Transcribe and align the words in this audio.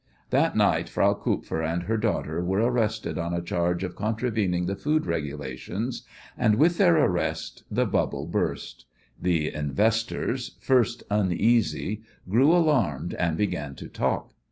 That 0.31 0.55
night 0.57 0.89
Frau 0.89 1.13
Kupfer 1.13 1.61
and 1.61 1.83
her 1.83 1.95
daughter 1.95 2.43
were 2.43 2.57
arrested 2.63 3.19
on 3.19 3.35
a 3.35 3.41
charge 3.43 3.83
of 3.83 3.95
contravening 3.95 4.65
the 4.65 4.75
food 4.75 5.05
regulations, 5.05 6.01
and 6.35 6.55
with 6.55 6.79
their 6.79 6.97
arrest 6.97 7.65
the 7.69 7.85
bubble 7.85 8.25
burst. 8.25 8.85
The 9.21 9.53
"investors," 9.53 10.57
first 10.59 11.03
uneasy, 11.11 12.01
grew 12.27 12.51
alarmed, 12.51 13.13
and 13.13 13.37
began 13.37 13.75
to 13.75 13.87
talk. 13.87 14.33